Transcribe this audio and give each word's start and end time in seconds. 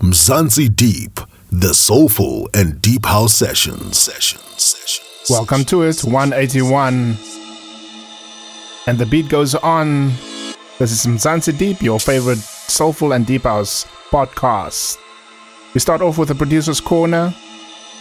Mzansi 0.00 0.74
Deep, 0.76 1.18
the 1.50 1.74
soulful 1.74 2.48
and 2.54 2.80
deep 2.80 3.04
house 3.04 3.34
sessions. 3.34 3.98
Sessions. 3.98 4.62
Sessions. 4.62 5.28
Welcome 5.28 5.64
to 5.64 5.82
it, 5.82 6.04
181. 6.04 7.16
And 8.86 8.96
the 8.96 9.06
beat 9.06 9.28
goes 9.28 9.56
on. 9.56 10.12
This 10.78 10.92
is 10.92 11.04
Mzansi 11.04 11.58
Deep, 11.58 11.82
your 11.82 11.98
favorite 11.98 12.38
soulful 12.38 13.12
and 13.12 13.26
deep 13.26 13.42
house 13.42 13.86
podcast. 14.10 14.98
We 15.74 15.80
start 15.80 16.00
off 16.00 16.16
with 16.16 16.28
the 16.28 16.36
producer's 16.36 16.80
corner, 16.80 17.34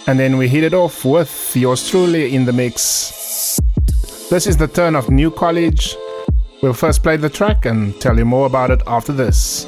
and 0.05 0.19
then 0.19 0.37
we 0.37 0.47
hit 0.47 0.63
it 0.63 0.75
off 0.75 1.03
with 1.03 1.55
yours 1.55 1.89
truly 1.89 2.35
in 2.35 2.45
the 2.45 2.53
mix. 2.53 3.59
This 4.29 4.45
is 4.45 4.55
the 4.55 4.67
turn 4.67 4.95
of 4.95 5.09
New 5.09 5.31
College. 5.31 5.95
We'll 6.61 6.73
first 6.73 7.01
play 7.01 7.17
the 7.17 7.29
track 7.29 7.65
and 7.65 7.99
tell 7.99 8.19
you 8.19 8.25
more 8.25 8.45
about 8.45 8.69
it 8.69 8.83
after 8.85 9.13
this. 9.13 9.65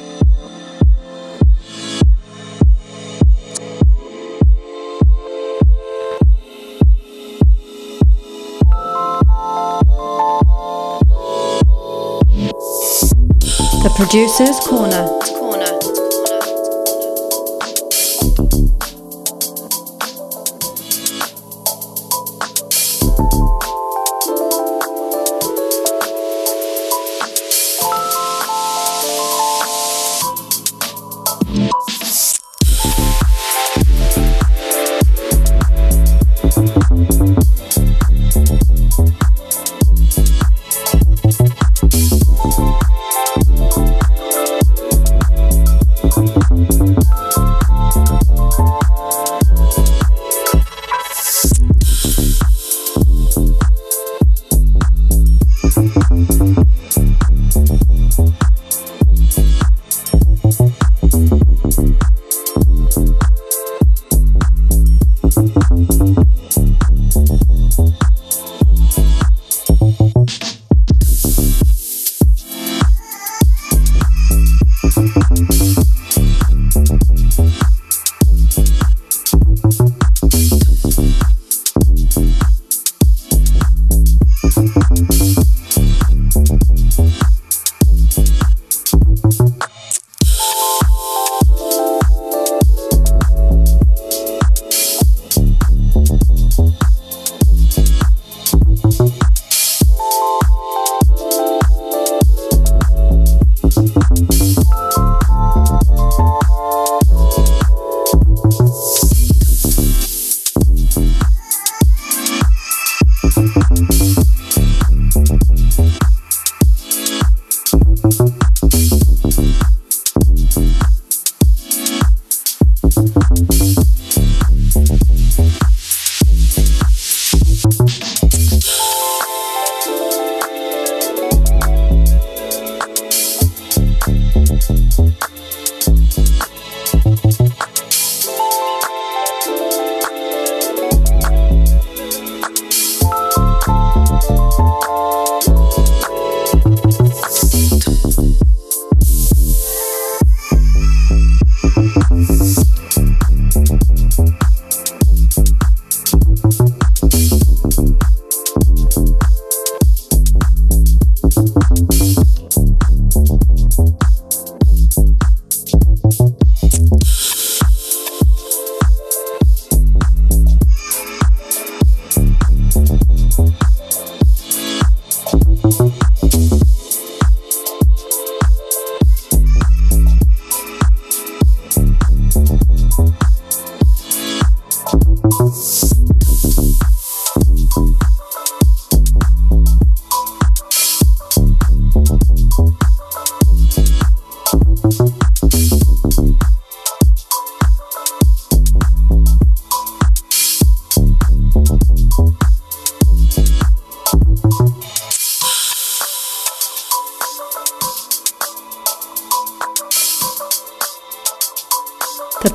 The 13.82 13.88
Producer's 13.96 14.60
Corner. 14.60 15.08
Corner. 15.38 15.80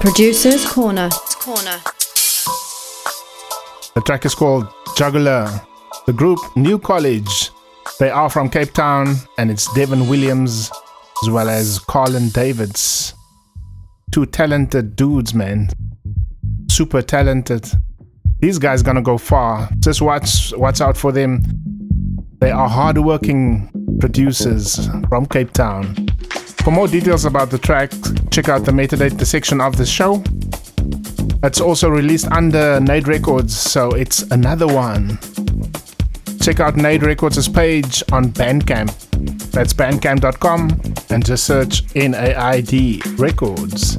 Producer's 0.06 0.68
Corner. 0.68 1.10
Corner. 1.40 1.82
The 3.96 4.02
track 4.06 4.24
is 4.24 4.36
called 4.36 4.68
Juggler. 4.96 5.50
The 6.06 6.14
group 6.14 6.38
New 6.56 6.78
College. 6.78 7.50
They 7.98 8.12
are 8.12 8.30
from 8.30 8.52
Cape 8.52 8.72
Town 8.72 9.16
and 9.40 9.50
it's 9.50 9.74
Devin 9.74 10.08
Williams 10.08 10.70
as 11.24 11.32
well 11.32 11.50
as 11.50 11.80
Colin 11.80 12.30
Davids. 12.30 13.16
Two 14.12 14.28
talented 14.28 14.96
dudes, 14.96 15.34
man. 15.34 15.70
Super 16.70 17.02
talented. 17.02 17.68
These 18.42 18.60
guys 18.60 18.84
gonna 18.84 19.02
go 19.02 19.18
far. 19.18 19.72
Just 19.80 20.04
watch 20.04 20.54
watch 20.56 20.82
out 20.82 20.98
for 20.98 21.12
them. 21.12 21.42
They 22.42 22.52
are 22.52 22.70
hardworking 22.70 23.72
producers 24.00 24.88
from 25.10 25.26
Cape 25.26 25.52
Town. 25.52 26.05
For 26.66 26.72
more 26.72 26.88
details 26.88 27.26
about 27.26 27.52
the 27.52 27.60
track, 27.60 27.92
check 28.32 28.50
out 28.50 28.66
the 28.66 28.72
metadata 28.72 29.24
section 29.24 29.62
of 29.62 29.78
the 29.78 29.86
show. 29.86 30.24
It's 31.44 31.62
also 31.62 31.90
released 31.90 32.26
under 32.32 32.80
Nade 32.80 33.08
Records, 33.08 33.56
so 33.56 33.92
it's 33.92 34.24
another 34.32 34.66
one. 34.66 35.20
Check 36.42 36.60
out 36.60 36.76
Nade 36.76 37.04
Records' 37.04 37.48
page 37.48 38.02
on 38.12 38.30
Bandcamp. 38.30 38.90
That's 39.52 39.76
bandcamp.com 39.76 40.72
and 41.12 41.24
just 41.24 41.44
search 41.44 41.84
NAID 41.94 43.20
Records. 43.20 43.98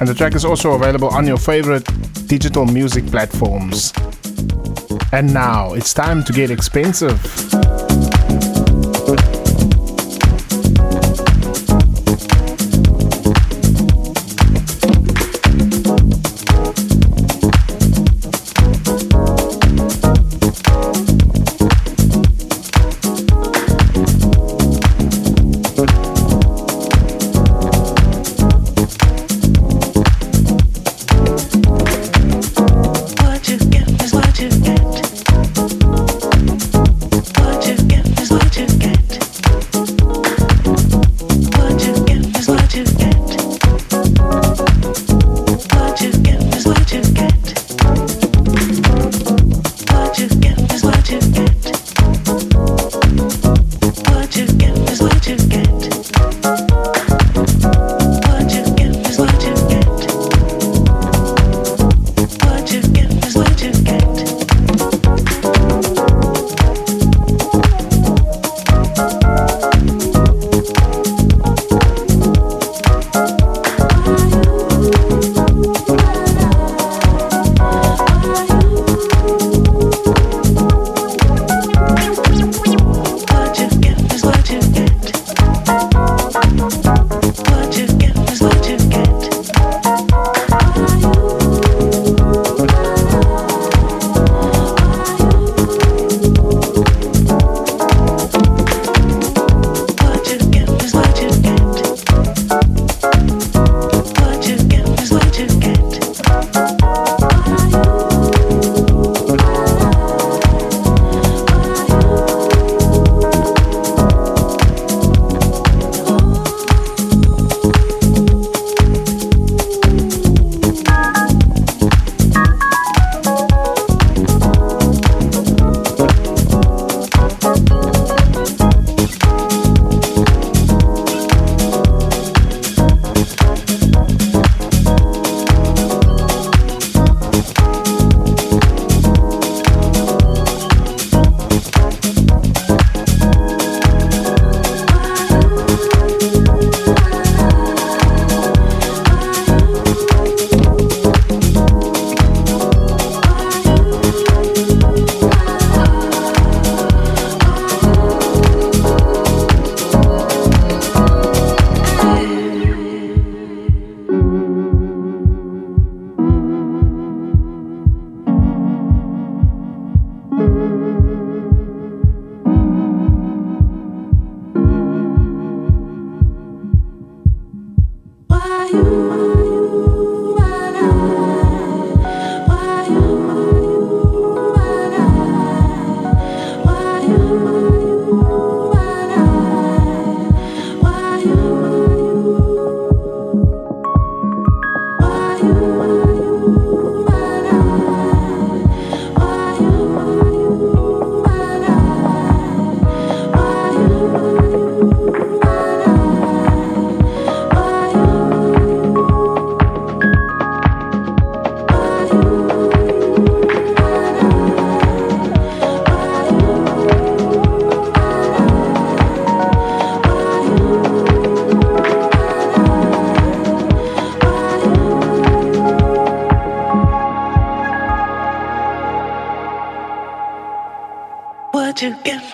And 0.00 0.08
the 0.08 0.14
track 0.14 0.34
is 0.34 0.44
also 0.44 0.72
available 0.72 1.10
on 1.10 1.28
your 1.28 1.38
favorite 1.38 1.88
digital 2.26 2.66
music 2.66 3.06
platforms. 3.06 3.92
And 5.12 5.32
now 5.32 5.74
it's 5.74 5.94
time 5.94 6.24
to 6.24 6.32
get 6.32 6.50
expensive. 6.50 7.20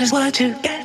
Umamele 0.00 0.75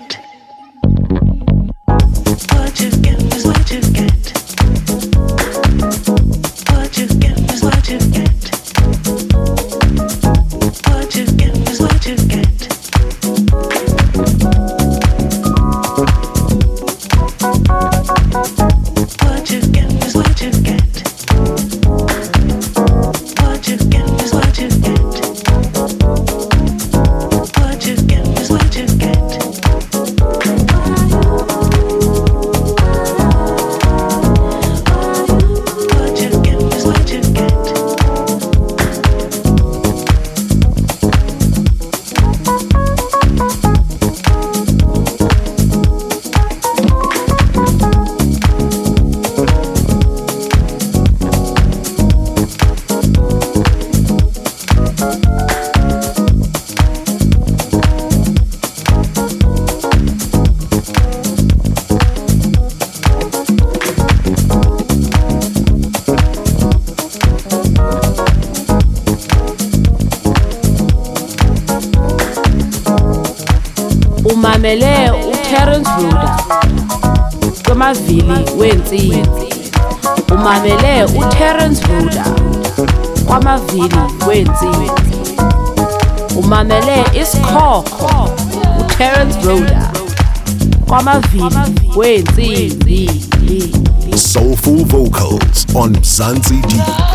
kwamavili 78.92 79.26
umamele 80.34 81.06
uTerence 81.06 81.82
Ruda 81.88 82.26
kwamavili 83.26 83.96
wensimbi 84.28 84.92
umamele 86.38 87.04
isikhokho 87.22 88.30
uTerence 88.80 89.40
Ruda 89.48 89.92
kwamavili 90.88 91.56
wensimbi 91.96 93.12
Soulful 94.18 94.86
vocals 94.86 95.66
on 95.76 95.98
Mzansi 95.98 96.54
Deep. 96.54 97.11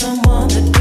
someone 0.00 0.48
that 0.48 0.79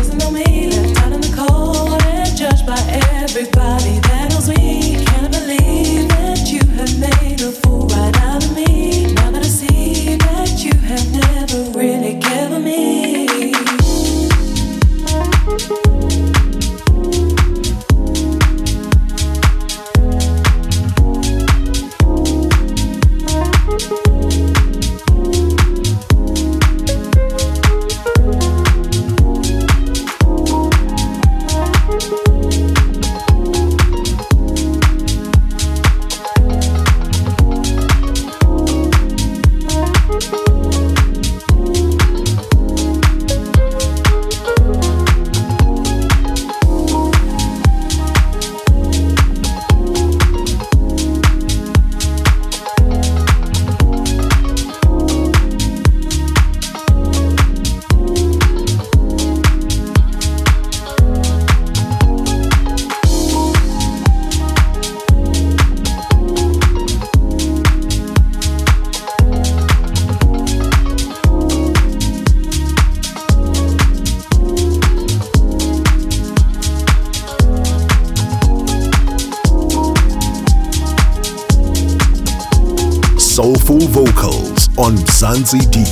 on 85.30 85.36
Mzansi 85.36 85.60
Deep. 85.70 85.86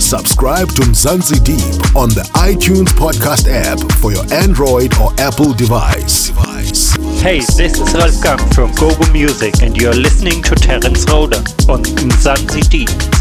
Subscribe 0.00 0.68
to 0.68 0.82
Mzansi 0.82 1.42
Deep 1.42 1.96
on 1.96 2.10
the 2.10 2.20
iTunes 2.34 2.88
podcast 2.88 3.48
app 3.48 3.78
for 3.98 4.12
your 4.12 4.30
Android 4.32 4.92
or 4.98 5.10
Apple 5.18 5.54
device. 5.54 6.28
Hey, 7.22 7.40
this 7.56 7.78
is 7.78 8.22
Gang 8.22 8.38
from 8.50 8.72
Gogo 8.72 9.10
Music, 9.10 9.62
and 9.62 9.74
you're 9.80 9.94
listening 9.94 10.42
to 10.42 10.54
Terence 10.54 11.06
Roder 11.08 11.38
on 11.68 11.82
Mzansi 11.82 12.68
Deep. 12.68 13.11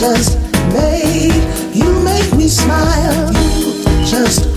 just 0.00 0.38
made, 0.72 1.74
you 1.74 1.92
make 2.02 2.32
me 2.32 2.48
smile. 2.48 3.30
You 3.34 4.06
just 4.06 4.49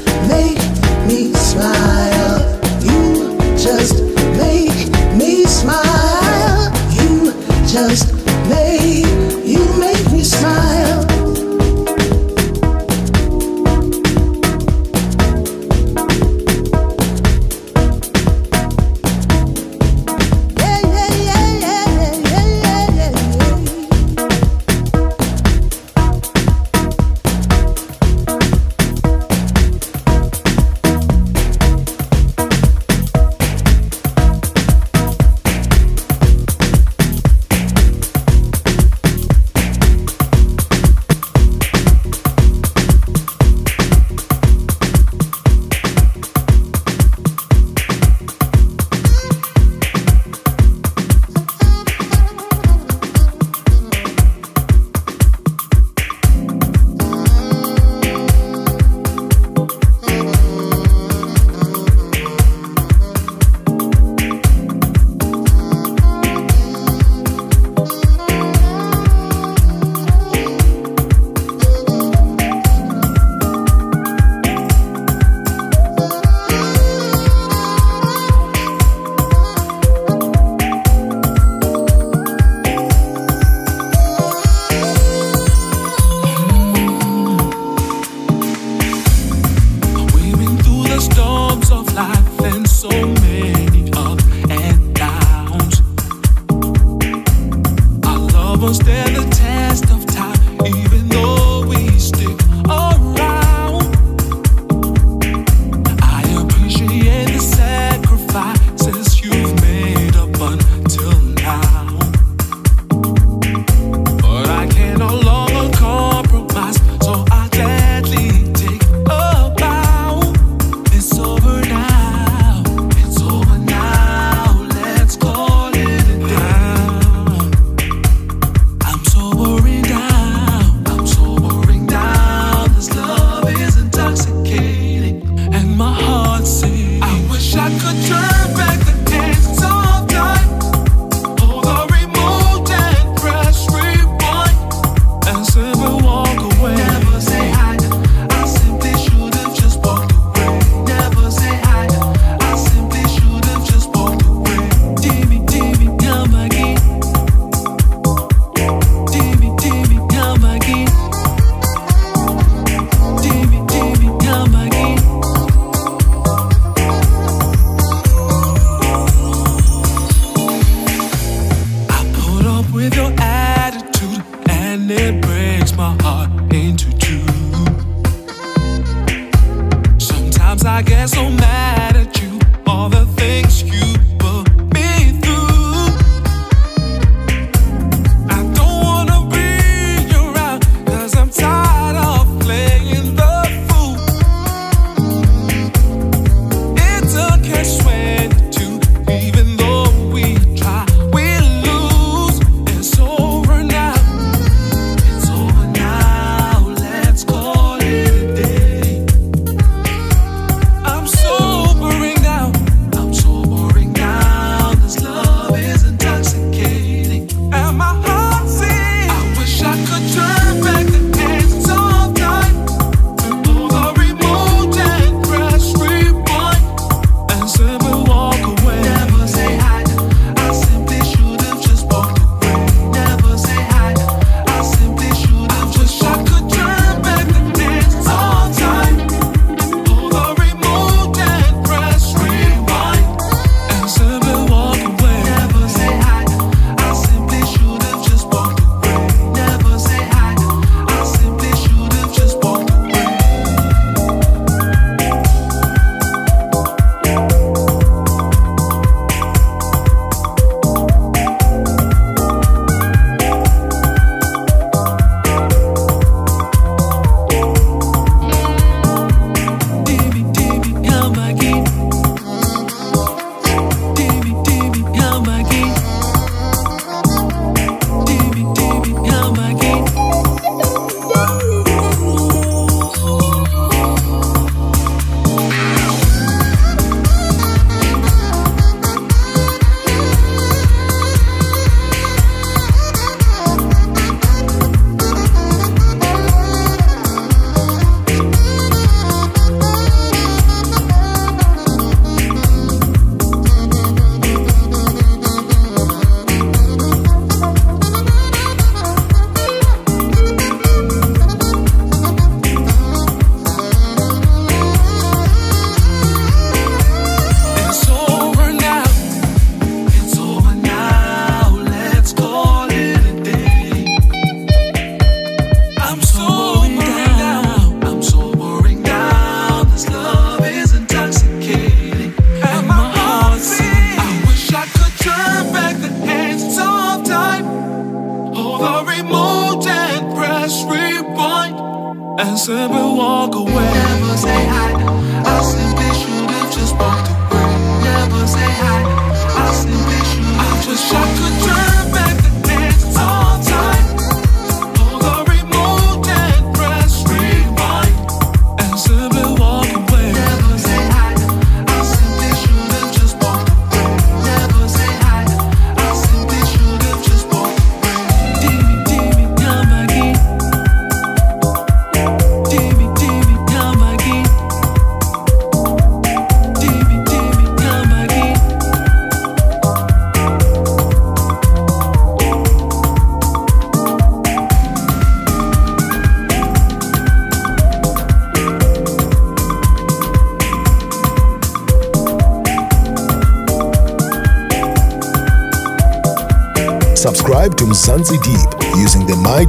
Subscribe 342.44 342.83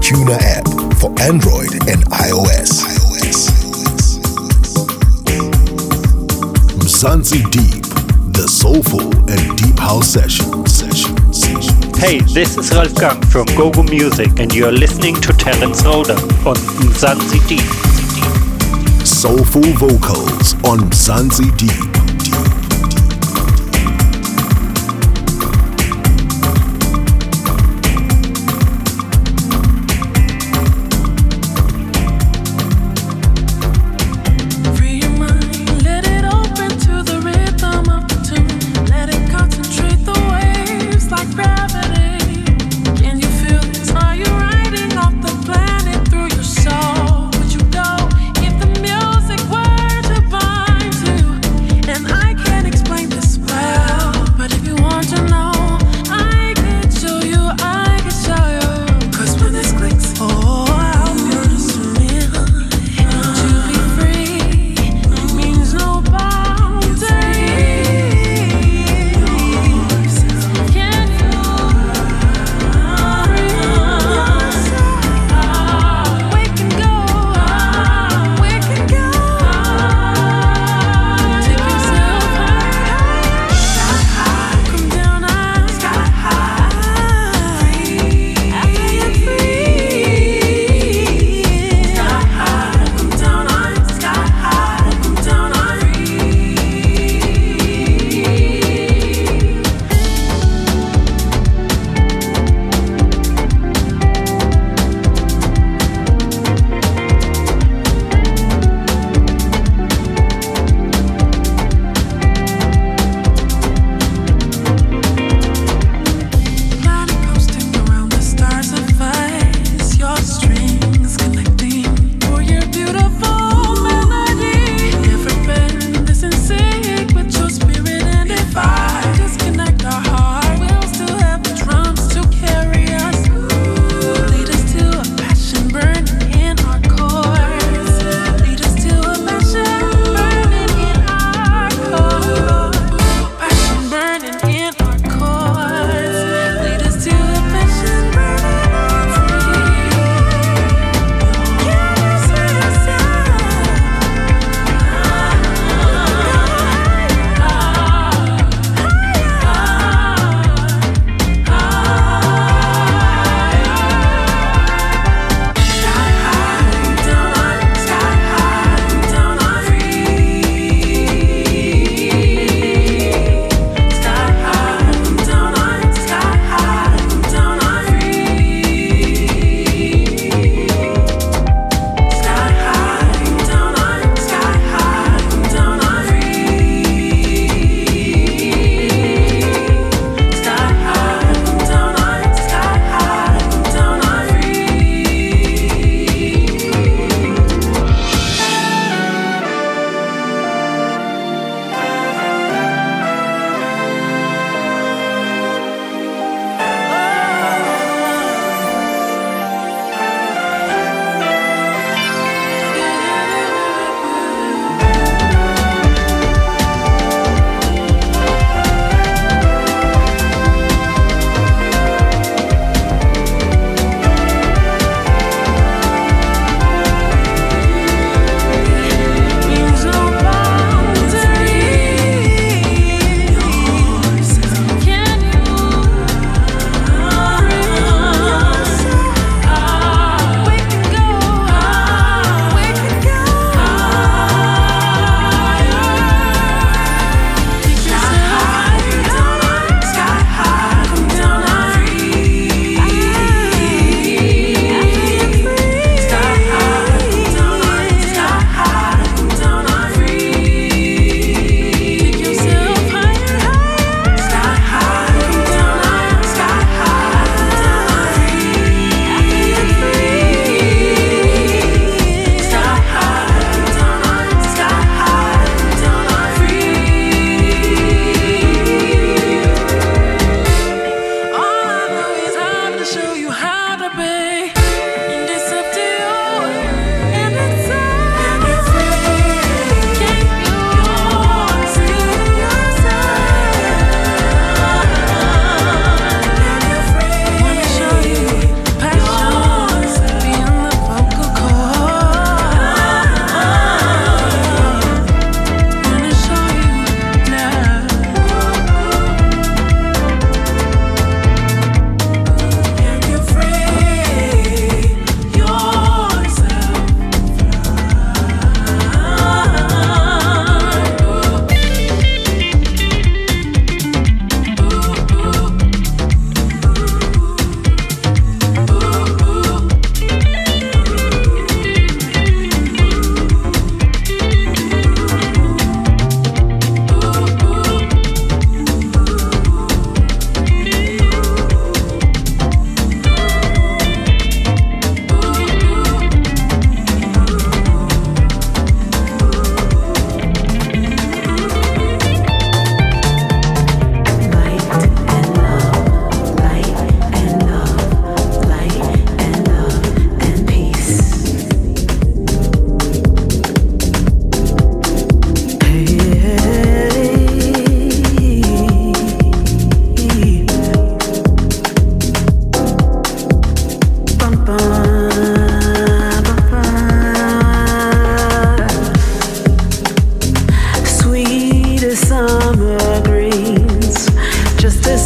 MyTuner 0.04 0.38
app 0.42 0.68
for 0.98 1.08
Android 1.22 1.72
and 1.88 2.04
iOS. 2.12 2.84
Mzansi 6.76 7.50
Deep, 7.50 7.82
the 8.34 8.46
soulful 8.46 9.00
and 9.30 9.56
deep 9.56 9.78
house 9.78 10.08
session. 10.08 10.66
Session. 10.66 11.16
Hey, 11.94 12.18
this 12.20 12.58
is 12.58 12.70
Ralf 12.74 12.94
Gum 12.96 13.18
from 13.22 13.46
GoGo 13.56 13.82
Music, 13.84 14.28
and 14.38 14.54
you're 14.54 14.72
listening 14.72 15.14
to 15.22 15.32
Terence 15.32 15.82
Roda 15.86 16.16
on 16.44 16.56
Mzansi 16.84 17.40
Deep. 17.48 19.06
Soulful 19.06 19.62
vocals 19.62 20.52
on 20.64 20.80
Mzansi 20.90 21.56
Deep. 21.56 21.93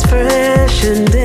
fresh 0.09 0.85
and 0.85 1.18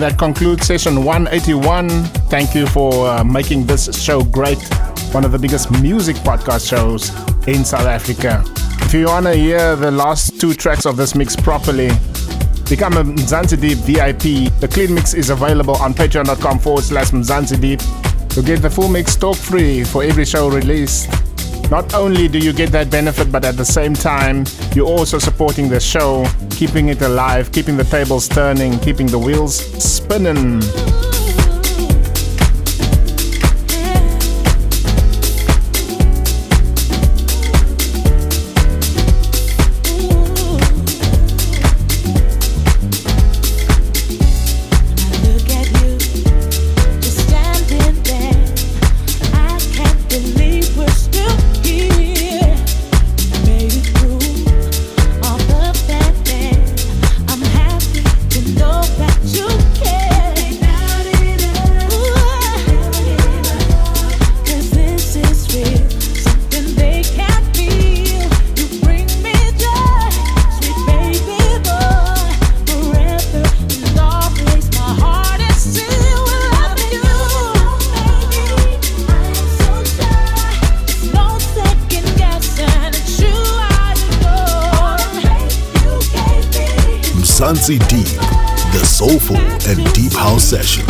And 0.00 0.10
that 0.10 0.18
concludes 0.18 0.66
session 0.66 1.04
181. 1.04 1.90
Thank 2.30 2.54
you 2.54 2.66
for 2.66 3.06
uh, 3.06 3.22
making 3.22 3.66
this 3.66 4.02
show 4.02 4.24
great. 4.24 4.56
One 5.12 5.26
of 5.26 5.32
the 5.32 5.38
biggest 5.38 5.70
music 5.82 6.16
podcast 6.16 6.66
shows 6.66 7.10
in 7.46 7.66
South 7.66 7.84
Africa. 7.84 8.42
If 8.80 8.94
you 8.94 9.08
want 9.08 9.26
to 9.26 9.34
hear 9.34 9.76
the 9.76 9.90
last 9.90 10.40
two 10.40 10.54
tracks 10.54 10.86
of 10.86 10.96
this 10.96 11.14
mix 11.14 11.36
properly, 11.36 11.88
become 12.66 12.96
a 12.96 13.04
Mzansi 13.04 13.60
Deep 13.60 13.76
VIP. 13.80 14.50
The 14.58 14.68
clean 14.72 14.94
mix 14.94 15.12
is 15.12 15.28
available 15.28 15.76
on 15.76 15.92
patreon.com 15.92 16.60
forward 16.60 16.84
slash 16.84 17.10
Mzansi 17.10 17.60
Deep. 17.60 17.82
You 18.34 18.42
get 18.42 18.62
the 18.62 18.70
full 18.70 18.88
mix 18.88 19.16
talk 19.16 19.36
free 19.36 19.84
for 19.84 20.02
every 20.02 20.24
show 20.24 20.48
released. 20.48 21.10
Not 21.70 21.92
only 21.92 22.26
do 22.26 22.38
you 22.38 22.54
get 22.54 22.72
that 22.72 22.90
benefit, 22.90 23.30
but 23.30 23.44
at 23.44 23.58
the 23.58 23.66
same 23.66 23.92
time, 23.92 24.46
you're 24.74 24.88
also 24.88 25.18
supporting 25.18 25.68
the 25.68 25.78
show, 25.78 26.24
keeping 26.60 26.90
it 26.90 27.00
alive, 27.00 27.50
keeping 27.52 27.74
the 27.74 27.84
tables 27.84 28.28
turning, 28.28 28.78
keeping 28.80 29.06
the 29.06 29.18
wheels 29.18 29.56
spinning. 29.82 30.60
House 90.20 90.44
sessions. 90.44 90.89